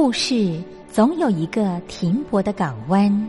[0.00, 3.28] 故事总有一个停泊的港湾。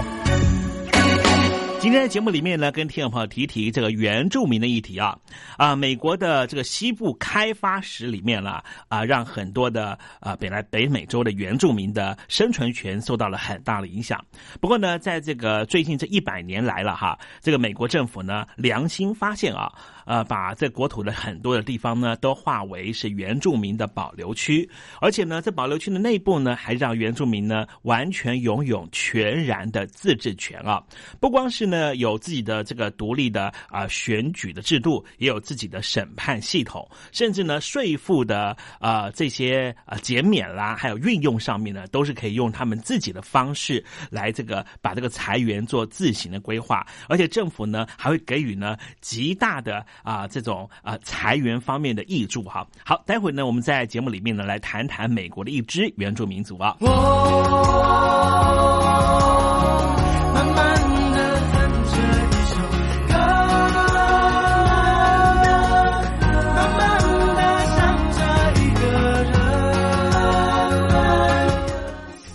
[1.81, 5.17] 今天的节目里面呢，跟听众朋友提提这个原住民的议题啊
[5.57, 14.23] 啊，美国的这个西部开发史里面了啊，让很多的啊本来北美洲的原住民的生存权受到了很大的影响。
[14.59, 19.73] 不过呢，在这个最近这一百年来了哈，这个美国政府呢良心发现啊。
[20.05, 24.67] 呃，把这国土的很多的地方呢，都划为是原住民的保留区，
[24.99, 30.83] 而且呢，在保留区的内部呢，还让原住民呢完全拥有全然的自治权啊！
[31.19, 49.85] 不光是呢有自己的这个独立的啊选举的制度，也有自己的审判系统，甚至呢税负的啊这些啊减免啦，还有运用上面呢，都是可以用他们自己的方式来这个把这个财源做自行的规划，而且政府呢还会给予呢极大的。
[50.03, 56.75] 啊，这种啊裁员方面的益助哈，好，待会呢，我们在节目里面呢来谈谈美国的一支原住民族啊。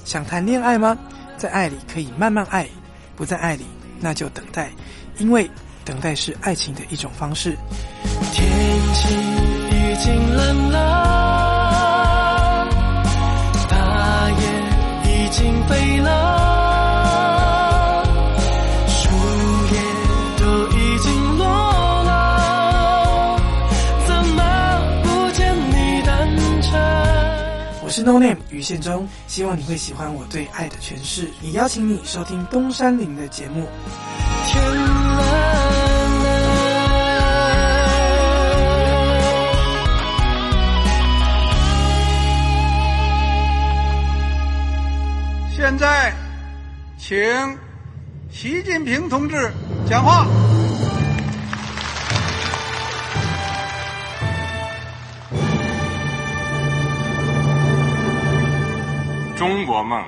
[0.05, 0.97] 想谈恋爱吗？
[1.37, 2.67] 在爱里可以慢慢爱，
[3.17, 3.67] 不在爱里
[4.01, 4.71] 那就等待，
[5.19, 5.51] 因为。
[5.87, 7.57] 等待是爱情的一种方式。
[8.33, 8.47] 天
[8.93, 10.79] 气已经冷了，
[13.71, 14.43] 大雁
[15.05, 16.11] 已经飞了，
[18.89, 19.09] 树
[19.73, 19.81] 叶
[20.37, 20.45] 都
[20.77, 21.47] 已经落
[22.03, 23.41] 了，
[24.07, 24.43] 怎么
[25.05, 26.29] 不见你单
[26.63, 26.77] 车？
[27.85, 31.31] 我是 No Name 于宪忠，希望你会喜欢我对爱的诠释。
[31.43, 33.69] 也邀请你收听东山林的节目。
[34.49, 34.63] 天
[45.69, 46.15] 现在，
[46.97, 47.19] 请
[48.31, 49.53] 习近平同志
[49.91, 50.25] 讲话。
[59.35, 60.01] 中国梦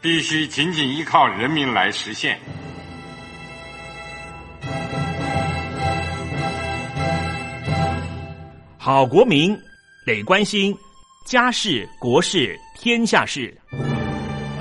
[0.00, 2.38] 必须紧紧依靠人民来实现。
[8.78, 9.60] 好国民
[10.06, 10.72] 得关心
[11.26, 13.52] 家事、国事、天下事。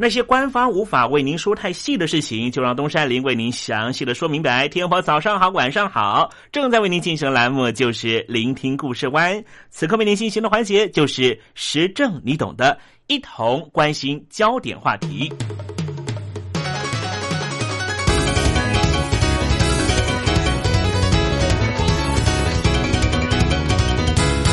[0.00, 4.68] 那些官方无法为您说太细的事情，就让东山林为您详细的说明白。
[4.68, 9.44] 天婆早上好，晚上好，正在为您进行的栏目就是聆听故事湾。
[9.70, 12.78] 此刻为您进行的环节就是时政，你懂的，
[13.08, 15.32] 一同关心焦点话题。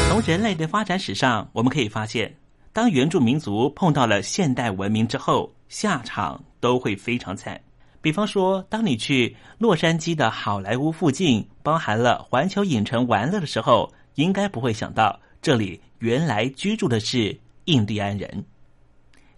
[0.09, 2.35] 从人类的发展史上，我们可以发现，
[2.75, 7.57] 当原住民族碰到了现代文明之后，下场都会非常惨。
[8.01, 18.45] 比方说，当你去洛杉矶的好莱坞附近，包含了环球影城玩乐的时候，应该不会想到这里原来居住的是印第安人。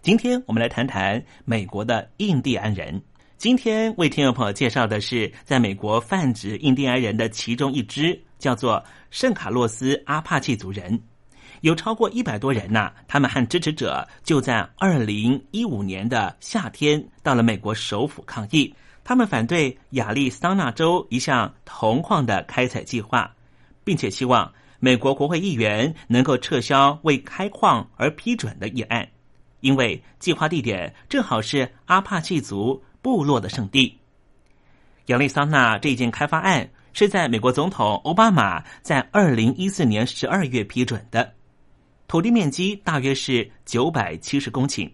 [0.02, 3.00] 今天我们来谈谈美国的印第安人。
[3.36, 11.00] 今天为听众朋友介绍的是，在美国泛指印第安人的其中一支，叫做圣卡洛斯阿帕契族人。
[11.60, 18.74] 有超过一百多人呐，他们和支持者就在二零一五年的夏天到了美国首府抗议。
[19.04, 23.34] 他们反对亚利桑那州一项铜矿的开采计划，
[23.82, 29.08] 并且希望美国国会议员能够撤销为开矿而批准的议案，
[29.60, 33.98] 因为计划地点正好是阿帕契族部落的圣地。
[35.06, 41.32] 亚利桑那这件开发案是在美国总统奥巴马在二零一四年十二月批准的。
[42.08, 44.90] 土地面积大约是九百七十公顷。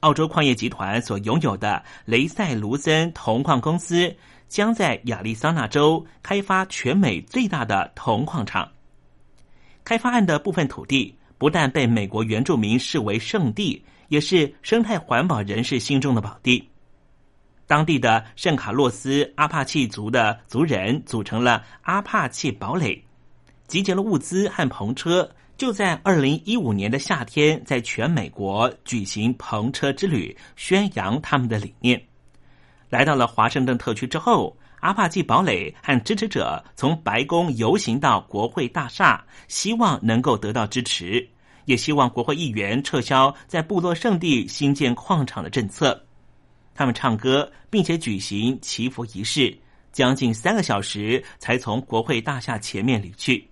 [0.00, 4.14] 澳洲矿业集团所拥有的雷塞卢森铜矿公司
[4.46, 8.70] 将在亚利桑那州开发全美最大的铜矿场。
[9.82, 16.68] 开发案的部分土地不但被美国原住民视为圣地，也是生态环保人士心中的宝地。
[17.66, 23.02] 当地的圣卡洛斯阿帕契族的族人组成了阿帕契堡垒，
[23.66, 25.28] 集结了物资和篷车。
[25.56, 32.00] 就在二零一五年的夏天，在全美国举行篷车之旅，宣扬他们的理念。
[32.90, 41.26] 来到了华盛顿特区之后，阿帕契堡垒和支持者从白宫游行到国会大厦，希望能够得到支持，
[41.64, 45.98] 也希望国会议员撤销在部落圣地新建矿场的政策。
[46.74, 49.58] 他们唱歌，并且举行祈福仪式，
[49.90, 53.48] 将近三个小时才从国会大厦前面离去。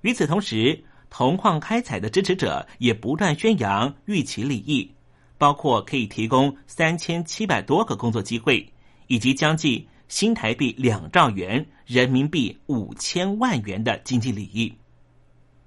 [0.00, 0.82] 与此同时，
[1.16, 4.90] 铜矿开采的支持者也不断宣扬预期利益，
[5.38, 8.68] 包括可以提供三千七百多个工作机会，
[9.06, 14.74] 以及将近新台币两兆元、人民币五千万元的经济利益。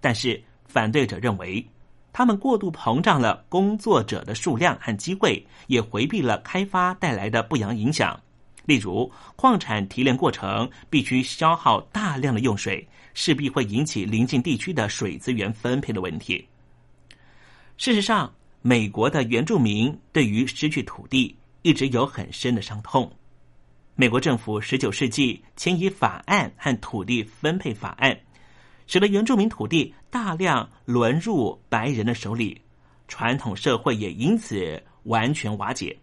[0.02, 1.66] 但是反对者认为，
[2.12, 8.20] 他们过度膨胀了工作者的数量和机会，也回避了开发带来的不良影响，
[8.66, 12.86] 例如矿产提炼过程必须消耗大量的用水。
[13.20, 16.48] 势必会引起邻近地区的水资源分配的问题。
[17.76, 18.32] 事实上，
[18.62, 23.12] 美国的原住民对于失去土地一直有很深的伤痛。
[23.96, 28.16] 美国政府十九世纪迁移法案和土地分配法案，
[28.86, 32.62] 使得原住民土地大量沦入白人的手里，
[33.08, 35.98] 传统社会也因此完全瓦解。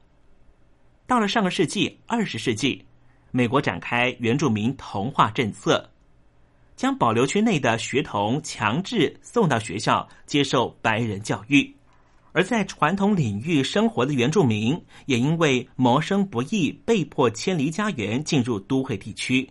[1.06, 2.84] 到了上个世纪二十世纪，
[3.30, 5.88] 美国展开原住民同化政策。
[6.76, 11.74] 将保留区内的学童强制送到学校接受白人教育，
[12.32, 19.48] 而在传统领域生活的原住民也因为谋生不易，被迫迁离家园进入都会地区。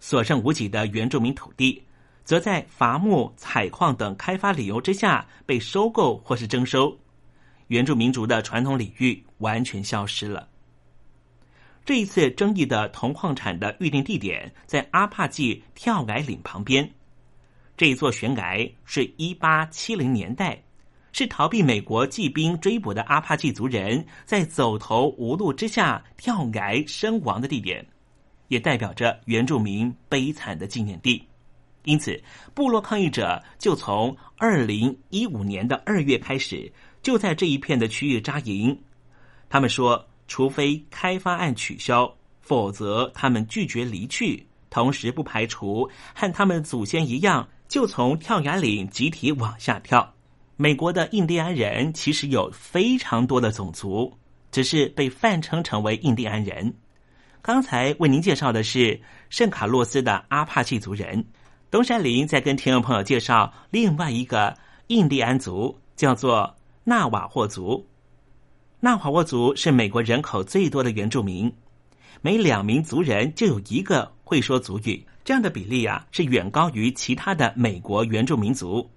[0.00, 1.80] 所剩无几的原住民土地，
[2.24, 6.98] 则在伐木、采矿等开发理由之下被收购或是征收，
[7.68, 10.48] 原住民族的传统领域完全消失了。
[11.84, 16.88] 这一次争议的铜矿产的预定地点在阿帕季跳崖岭旁边。
[17.76, 20.62] 这一座悬崖是一八七零年代，
[21.12, 27.84] 是逃避美国骑兵追捕的阿帕季族人在走投无路之下跳崖身亡的地点，
[28.46, 31.26] 也代表着原住民悲惨的纪念地。
[31.84, 32.22] 因此，
[32.54, 36.72] 部落抗议者就从二零一五年的二月开始，
[37.02, 38.80] 就在这一片的区域扎营。
[39.48, 40.06] 他们说。
[40.32, 42.10] 除非开发案取消，
[42.40, 44.46] 否则他们拒绝离去。
[44.70, 50.14] 同时，不排除和他们祖先一样，就从跳崖岭集体往下跳。
[50.56, 54.10] 美国的印第安人其实有非常多的种族，
[54.50, 56.72] 只是被泛称成为印第安人。
[57.42, 58.98] 刚才为您介绍的是
[59.28, 61.22] 圣卡洛斯的阿帕契族人。
[61.70, 67.86] 东山林在跟听众朋友介绍另外一个印第安族，叫做纳瓦霍族。
[68.84, 71.52] 纳瓦沃族是美国人口最多的原住民，
[72.20, 78.90] 每两名族人就有一个会说族语，这样的比例啊是远高于其他的美国原住民族。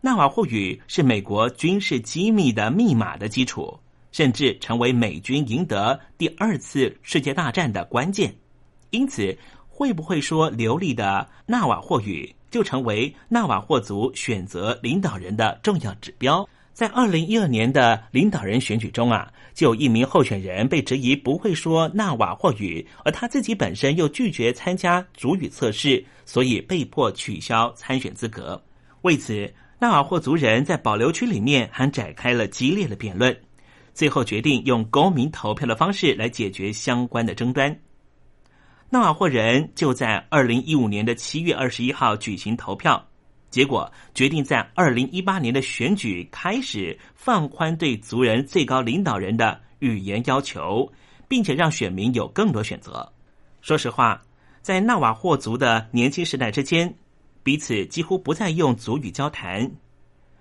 [0.00, 3.78] 纳瓦霍语是美国军事机密的密码的基础，
[4.12, 8.34] 甚至成为美军赢得第二次世界大战的关键。
[8.88, 9.36] 因此，
[9.68, 16.48] 会不会说流利的纳瓦霍语，就成为纳瓦霍族选择领导人的重要指标。
[16.76, 28.62] 在二零一二年的领导人选举中啊，就有一名候选人被质疑不会说纳瓦霍语，而他自己本身又拒绝参加主语测试，所以被迫取消参选资格。
[29.00, 33.34] 为此，纳瓦霍族人在保留区里面还展开了激烈的辩论，
[33.94, 37.74] 最后决定用公民投票的方式来解决相关的争端。
[38.90, 43.02] 纳瓦霍人就在二零一五年的七月二十一号举行投票。
[43.56, 50.92] 结果决定在二零一八年的选举开始放宽对族人最高领导人的语言要求，
[51.26, 53.10] 并且让选民有更多选择。
[53.62, 54.20] 说实话，
[54.60, 56.94] 在纳瓦霍族的年轻时代之间，
[57.42, 59.70] 彼此几乎不再用族语交谈。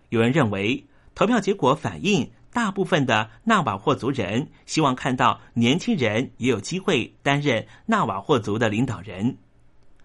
[0.10, 9.38] 有人认为，投票结果反映大部分的纳瓦霍族人希望看到年轻人也有机会担任纳瓦霍族的领导人。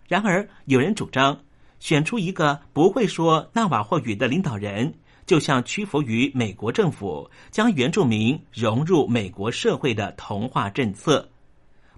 [0.07, 1.40] 然而，有人主张。
[1.81, 4.95] 选出一个不会说纳瓦霍语的领导人，
[5.27, 11.29] 就像屈服于美国政府将原住民融入美国社会的同化政策，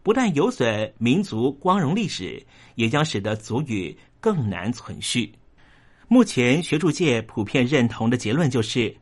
[0.03, 2.45] 不但有损民族光荣历史，
[2.77, 5.33] 也将使得族语更难存续。
[6.09, 8.95] 目前学术界普遍认同的结论就是，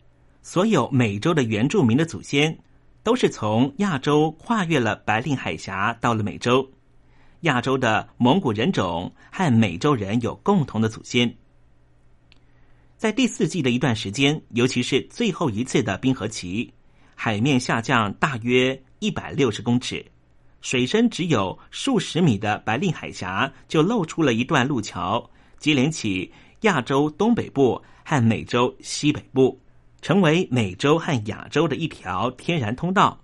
[0.43, 2.57] 所有美洲的原住民的祖先
[3.03, 6.71] 都是从亚洲跨越了白令海峡到了美洲。
[7.41, 11.35] 亚洲的蒙古人种和美洲人有共同的祖先。
[12.97, 16.71] 在第四季的一段时间，尤其是最后一次的冰河期，
[17.15, 20.05] 海面下降大约一百六十公尺，
[20.61, 26.31] 水深只有数十米的白令海峡就露出了一段路桥，接连起
[26.61, 29.59] 亚洲东北部和美洲西北部，
[30.03, 33.19] 成为美洲和亚洲的一条天然通道。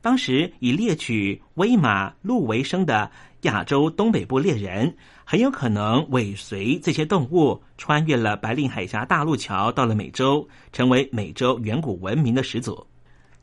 [0.00, 3.10] 当时以猎取威马鹿为生的
[3.42, 4.94] 亚洲东北部猎人，
[5.24, 12.86] 很有可能尾随这些动物，穿越了白令海峡大陆桥，到了美洲，成为美洲远古文明的始祖。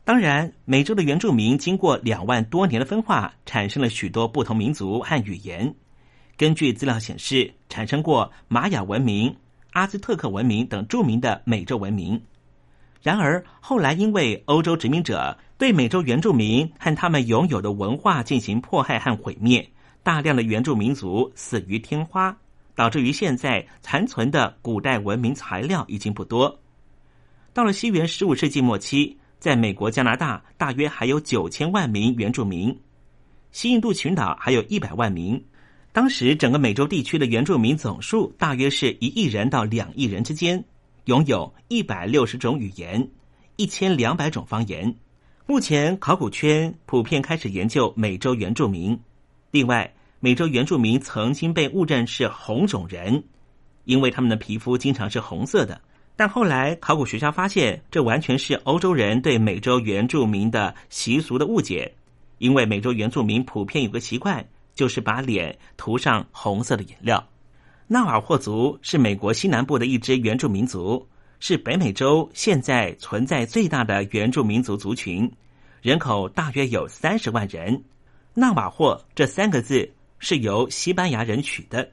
[0.02, 5.74] 当然，美洲的原住民经过两万多年的分化，产生了许多不同民族和语言。
[6.38, 9.36] 根据资料显示，产生过玛雅文明、
[9.72, 12.18] 阿兹特克文明等著名的美洲文明。
[13.02, 19.70] 然而，后来因为欧洲殖民者对美洲原住民和他们拥有的文化进行迫害和毁灭，
[20.02, 22.36] 大量的原住民族死于天花，
[22.74, 26.60] 导致于现在残存的古代文明材料已经不多。
[27.52, 32.78] 到了西元十五世纪末期，在美国、加拿大大约还有九千万名原住民，
[33.52, 35.42] 西印度群岛还有一百万名。
[35.92, 40.64] 当时整个美洲地区的原住民总数大约是一亿人到两亿人之间。
[41.06, 43.10] 拥有一百六十种语言，
[43.56, 44.94] 一千两百种方言。
[45.46, 48.96] 目前考古圈普遍开始研究美洲原住民。
[49.50, 53.24] 另外，美洲原住民曾经被误认是红种人，
[53.84, 55.80] 因为他们的皮肤经常是红色的。
[56.14, 61.94] 但后来考古学家发现，这完全是欧洲人对美洲原住民的习俗的误解。
[62.36, 67.26] 因为美洲原住民普遍有个习惯，就是把脸涂上红色的颜料。
[67.86, 71.06] 纳瓦霍族是美国西南部的一支原住民族，
[71.38, 75.30] 是北美洲现在存在最大的原住民族族群，
[75.80, 77.82] 人口大约有三十万人。
[78.34, 81.90] 纳瓦霍这三个字是由西班牙人取的。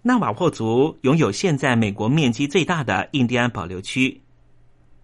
[0.00, 4.20] 纳瓦霍族拥有现在美国面积最大的印第安保留区，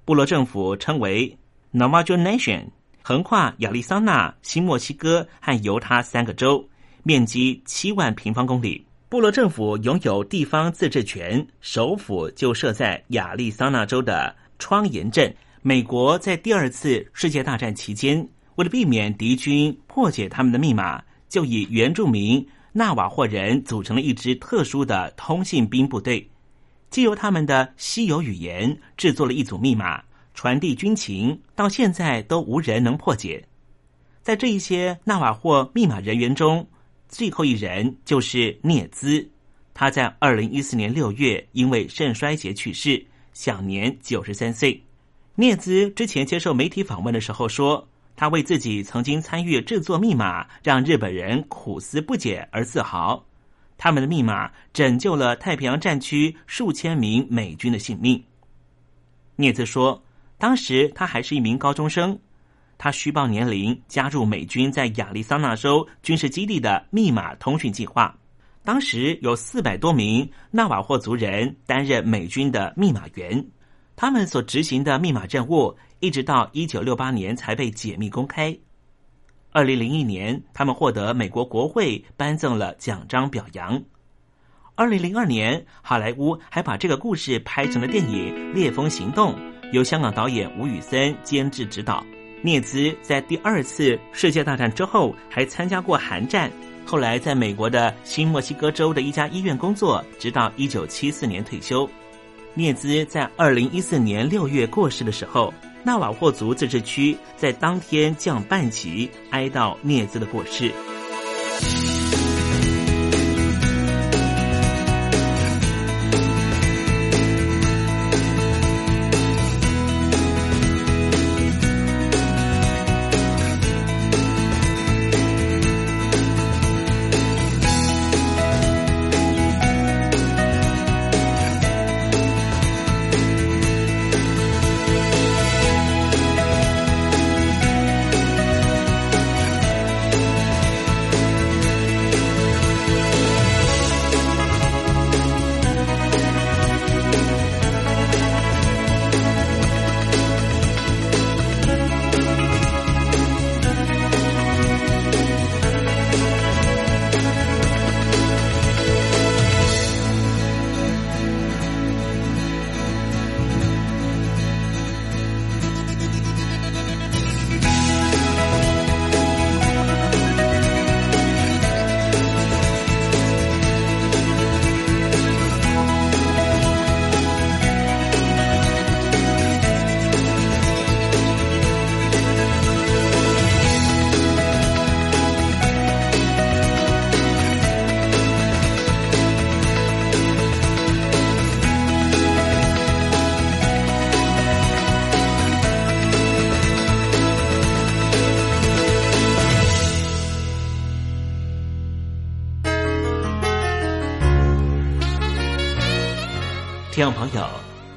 [0.04, 1.38] 部落政府称为
[1.72, 2.64] Navajo Nation，
[3.02, 6.68] 横跨亚利桑那、新墨西哥和犹他三个州，
[7.02, 8.86] 面积七万平方公里。
[9.08, 15.34] 部落政府拥有地方自治权，首府就设在亚利桑那州的窗沿镇。
[15.62, 26.28] 美国在第二次世界大战期间，为了避免敌军破解他们的密码，就以原住民纳瓦霍人组成了一支特殊的通信兵部队，
[26.90, 30.02] 借由他们的稀有语言制作了一组密码，
[30.34, 33.44] 传递军情，到现在都无人能破解。
[34.22, 36.66] 在这一些纳瓦霍密码人员中。
[37.12, 39.28] 最后一人就是聂兹，
[39.74, 44.80] 他在二零一四年六月因为肾衰竭去世，享年九十三岁。
[45.34, 47.89] 聂兹之前接受媒体访问的时候说，
[48.20, 53.24] 他为自己曾经参与制作密码让日本人苦思不解而自豪。
[53.78, 58.22] 他们的密码拯救了太平洋战区数千名美军的性命。
[59.36, 60.04] 聂兹说，
[60.36, 62.18] 当时他还是一名高中生。
[62.76, 68.14] 他虚报年龄，加入美军在亚利桑那州军事基地的密码通讯计划。
[68.62, 73.42] 当时有四百多名纳瓦霍族人担任美军的密码员，
[74.00, 78.56] 他们所执行的密码任务，一直到一九六八年才被解密公开。
[79.52, 83.78] 二零零一年，他们获得美国国会颁赠了奖章表扬。
[84.74, 89.34] 二零零二年，好莱坞还把这个故事拍成了电影《烈风行动》。
[89.70, 92.02] 由香港导演吴宇森监制指导。
[92.40, 96.50] 聂兹在第二次世界大战之后还参加过韩战，
[96.86, 101.86] 后来在美国的新墨西哥州的一家医院工作，直到一九七四年退休。
[102.54, 105.52] 聂兹在二零一四年六月过世的时候，
[105.84, 110.72] 纳瓦霍族自治区在当天降半旗哀悼聂兹的过世。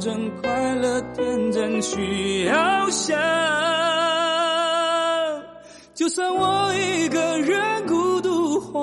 [0.00, 3.18] 真，快乐天真，需要想。
[5.94, 8.82] 就算我一个人孤独荒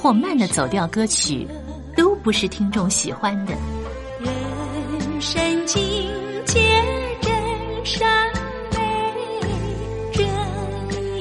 [0.00, 1.46] 或慢的走调歌曲，
[1.94, 3.52] 都不是听众喜欢的。
[4.18, 5.82] 人生境
[6.46, 6.58] 界
[7.20, 7.30] 真
[7.84, 8.08] 善
[8.72, 8.78] 美，
[10.14, 10.26] 人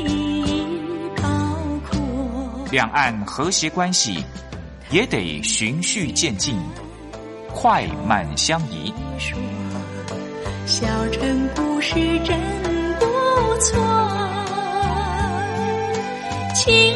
[0.10, 0.64] 意
[1.18, 1.24] 包
[1.90, 2.00] 括。
[2.72, 4.24] 两岸和谐关系
[4.92, 6.58] 也得循序渐进，
[7.54, 8.94] 快慢相宜。
[10.66, 12.40] 小城故事真
[12.98, 13.06] 不
[13.60, 13.84] 错，
[16.56, 16.96] 亲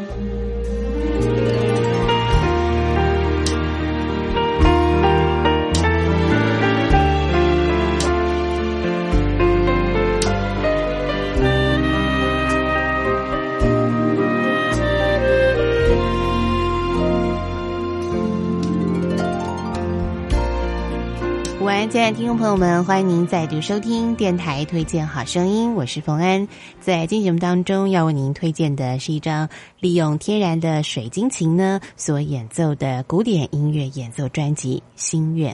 [21.91, 26.47] 亲爱的听众朋友们，欢迎您再度收听电台推荐好声音，我是冯安。
[26.79, 29.49] 在今天节目当中，要为您推荐的是一张
[29.81, 35.51] 利用天然的水晶琴呢所演奏的古典音乐演奏专辑《心愿》。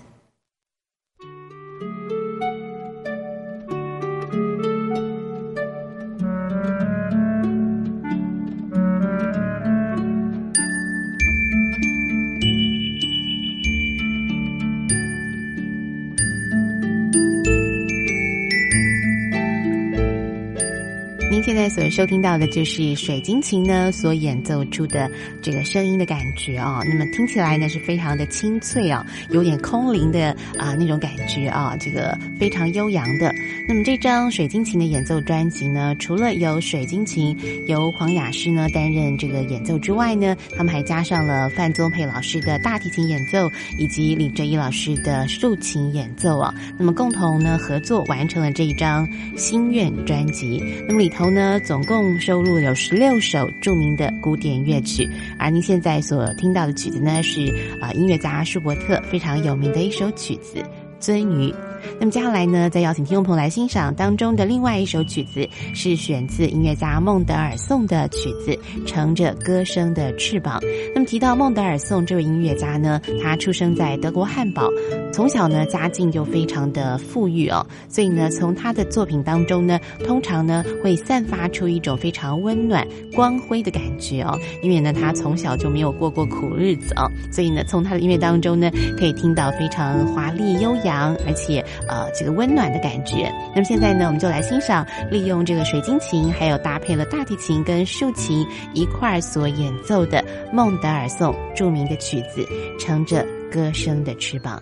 [21.90, 25.10] 收听到的就是水晶琴呢所演奏出的
[25.42, 33.34] 这个声音的感觉啊，那么听起来呢是非常的清脆啊，有点空灵的啊那种感觉啊，这个非常悠扬的。
[33.68, 50.62] 那么这张水晶琴的演奏专辑呢，除了有水晶琴由黄雅诗呢担任这个演奏之外呢，他们还加上了范宗沛老师的大提琴演奏以及李哲一老师的竖琴演奏啊，那么共同呢合作完成了这一张心愿专辑。
[50.88, 60.58] 那么里头呢，总总共收录有十六首著名的古典乐曲，而您现在所听到的曲子呢，是啊音乐家舒伯特非常有名的一首曲子
[61.00, 61.52] 《鳟鱼》。
[62.00, 68.52] 那么接下来呢，再邀请听众朋友来欣赏当中的另外一首曲子，是选自音乐家孟德尔颂的曲子
[68.86, 70.60] 《乘着歌声的翅膀》。
[70.94, 74.68] 那么提到孟德尔颂这位音乐家呢，他出生在德国汉堡，
[75.14, 84.38] 从小呢家境就非常的富裕哦，所以呢从他的作品当中呢，通常呢会散发出一种非常温暖、光辉的感觉哦。
[84.64, 91.64] 因为呢他从小就没有过过苦日子哦，所以呢从他的音乐当中呢，可以听到非常华丽优雅扬，而且。
[91.88, 93.32] 呃，这个温暖的感觉。
[93.54, 102.42] 那么现在呢，我们就来欣赏利用这个水晶琴，还有搭配了大提琴跟竖琴一块儿所演奏的孟德尔颂著名的曲子
[102.80, 104.62] 《乘着歌声的翅膀》。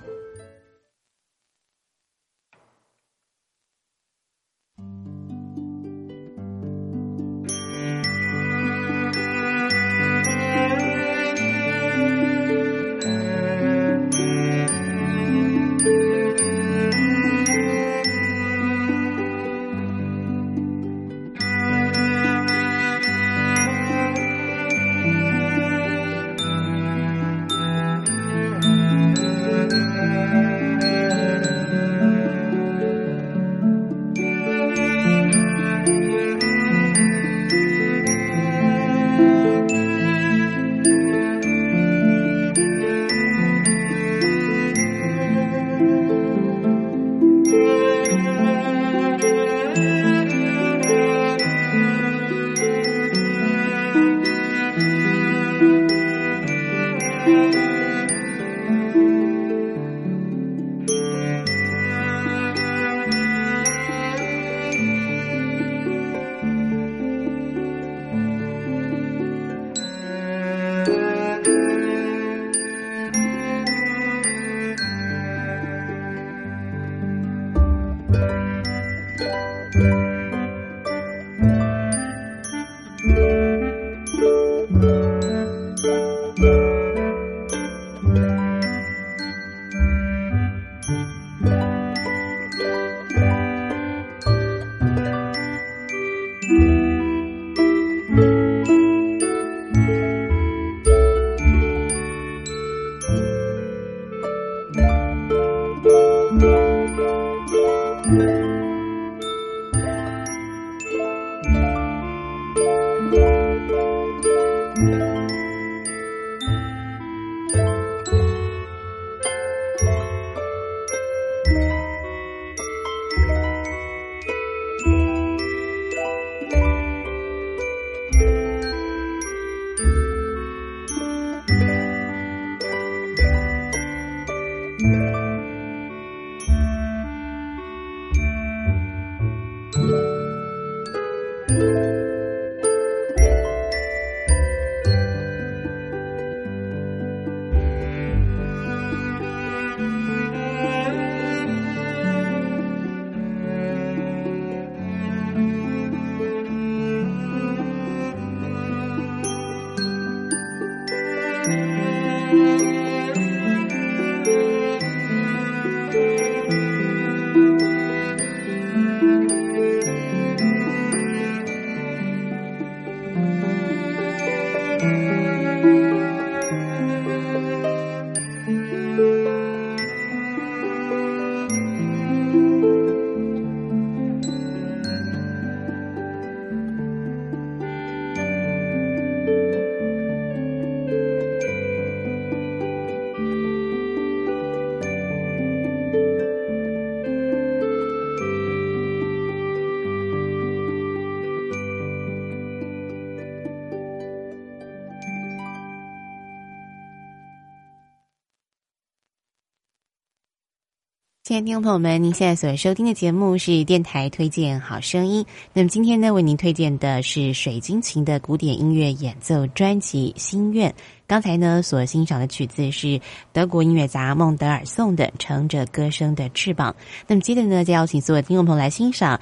[211.36, 215.26] 亲爱的听众朋友们，您现在所收听的节目是电台推荐好声音。
[215.52, 220.72] 那么今天呢，为您推荐的是水晶琴的古典音乐演奏专辑《心愿》。
[221.06, 223.02] 刚才呢，所欣赏的曲子是
[223.34, 226.72] 德国音乐家孟德尔颂的《乘着歌声的翅膀》。
[227.06, 229.20] 那么接着呢，就邀请所有听众朋友来欣赏。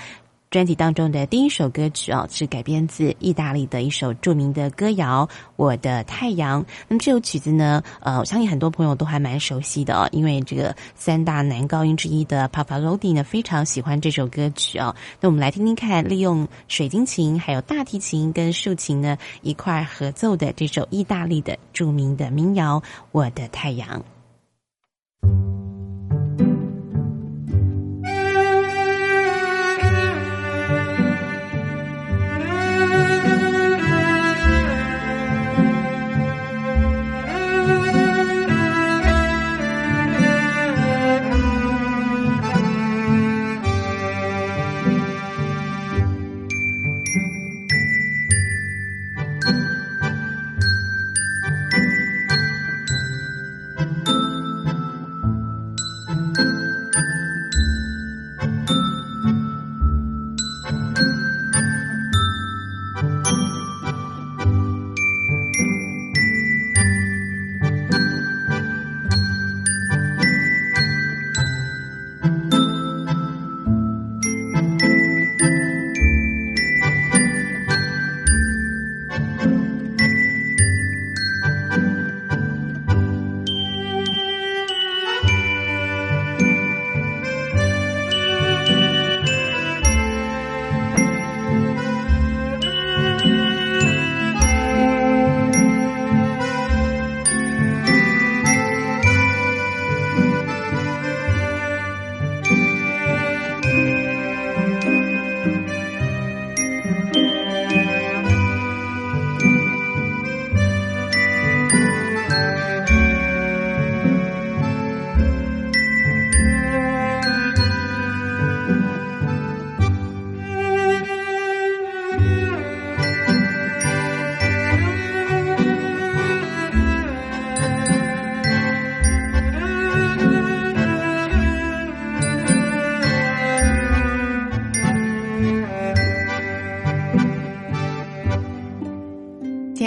[0.53, 6.61] 专辑当中的第一首歌曲哦，是改编自意大利的一首著名的歌谣《我的太阳》。
[6.87, 14.95] 那么这首曲子呢，呃，我相信很多朋友都还蛮熟悉的哦，因为这个三大男高音之一的 Pavarotti 呢，非常喜欢这首歌曲哦。
[15.19, 22.79] 那我们来听听看，利用水晶琴、还有大提琴跟竖琴呢一块合奏的这首意大利的著名的民谣
[23.11, 23.89] 《我的太阳》。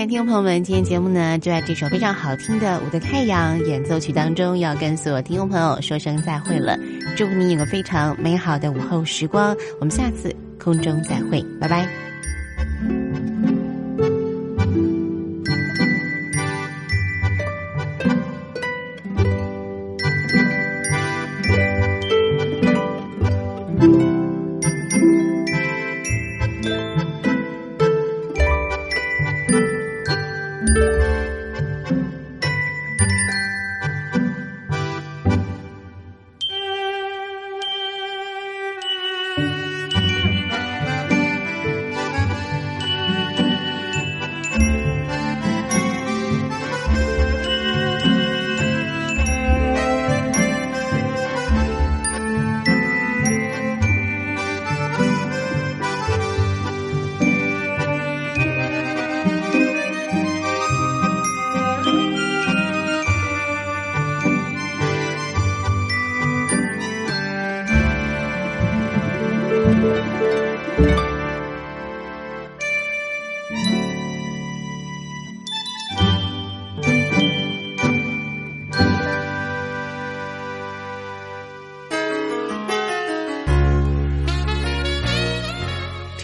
[0.09, 6.79] 听众朋友们，今天节目呢就在这首非常好听的《我的太阳》演奏曲当中，要跟所有听众朋友说声再会了。
[7.17, 12.06] 祝福你有个非常美好的午后时光，我们下次空中再会，拜拜。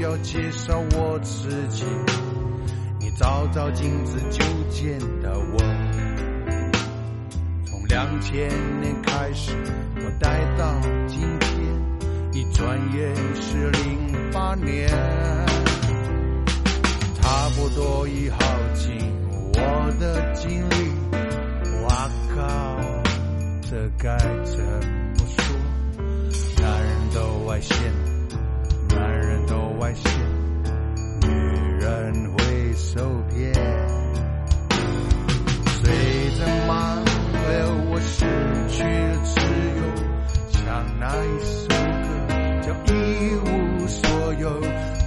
[0.00, 1.84] 要介绍我自己，
[2.98, 5.58] 你照照镜子就见到我。
[7.66, 8.48] 从两千
[8.80, 9.52] 年开始，
[9.96, 11.52] 我待到今天，
[12.32, 14.88] 一转眼是零八年，
[17.20, 18.38] 差不多已耗
[18.74, 18.96] 尽
[19.52, 20.92] 我的精力。
[21.84, 22.80] 哇靠，
[23.68, 25.44] 这该怎么说？
[26.62, 28.09] 男人都爱现。
[29.80, 30.12] 外线，
[31.22, 31.28] 女
[31.80, 33.00] 人会受
[33.30, 33.50] 骗。
[35.82, 35.90] 随
[36.36, 37.56] 着慢流，
[37.88, 38.26] 我失
[38.68, 39.40] 去了自
[39.78, 39.80] 由。
[40.50, 40.60] 像
[41.00, 41.66] 那一首
[42.04, 42.08] 歌
[42.60, 42.94] 叫《一
[43.36, 43.48] 无
[43.88, 44.50] 所有》，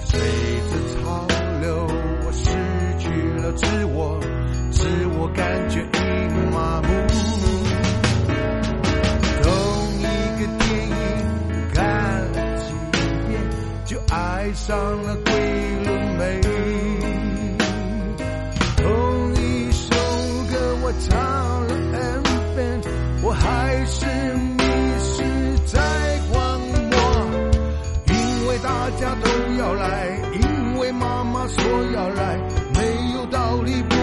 [0.02, 1.28] 随着潮
[1.62, 1.88] 流，
[2.26, 2.50] 我失
[2.98, 3.06] 去
[3.44, 4.20] 了自我。
[4.72, 4.88] 自
[5.20, 5.93] 我感觉。
[14.54, 15.34] 上了鬼
[15.84, 16.42] 路没
[18.78, 19.90] 同一首
[20.52, 22.24] 歌我唱了 n
[22.56, 22.82] 遍
[23.24, 24.64] 我还是迷
[25.00, 25.24] 失
[25.66, 25.80] 在
[26.30, 26.96] 荒漠。
[28.10, 29.28] 因为大家都
[29.58, 31.64] 要来因为妈妈说
[31.96, 32.38] 要来
[32.76, 34.03] 没有道理不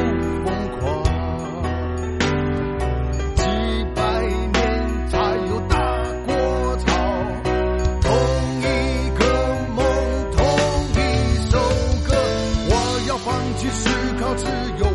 [14.36, 14.46] 自
[14.78, 14.89] 由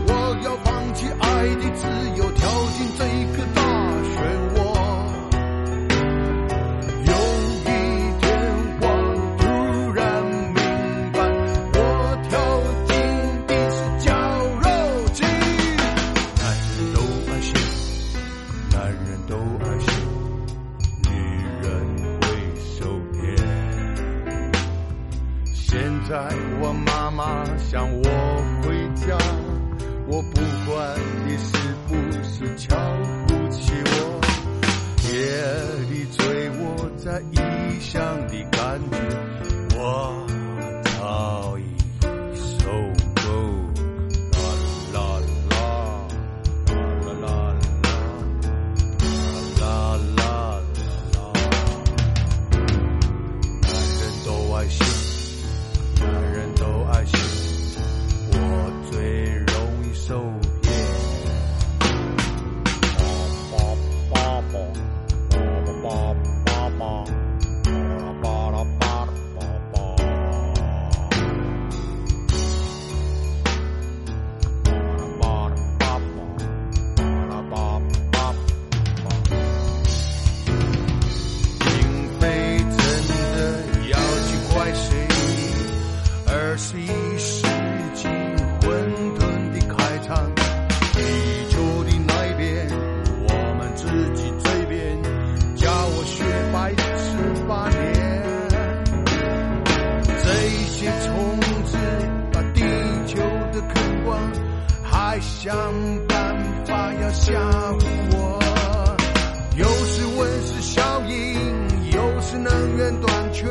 [112.78, 113.46] 源短缺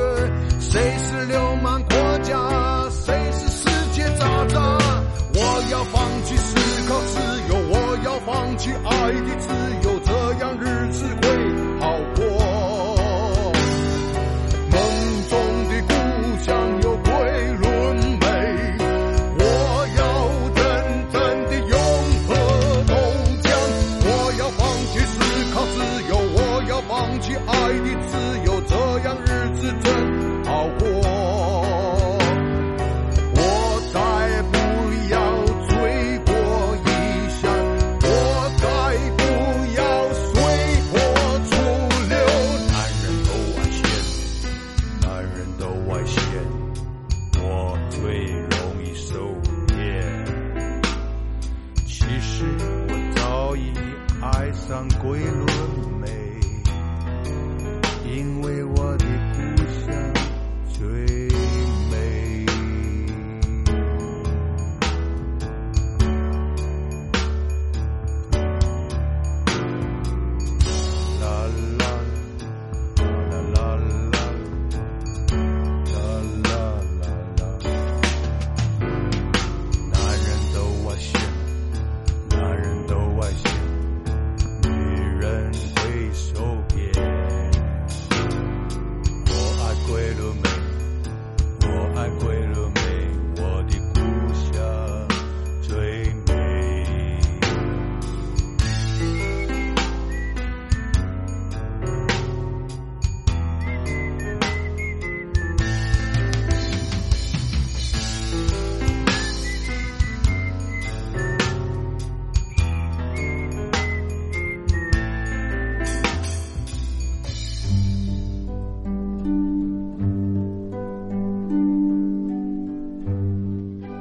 [0.60, 4.78] 谁是流氓国家谁是世界渣渣
[5.34, 7.18] 我要放弃思考自
[7.48, 11.23] 由我要放弃爱的自由这样日子